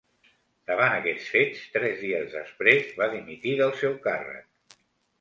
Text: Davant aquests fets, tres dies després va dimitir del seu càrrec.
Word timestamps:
Davant 0.71 0.93
aquests 0.93 1.27
fets, 1.33 1.61
tres 1.77 2.03
dies 2.07 2.35
després 2.39 2.91
va 3.03 3.13
dimitir 3.15 3.57
del 3.63 3.79
seu 3.85 3.99
càrrec. 4.11 4.85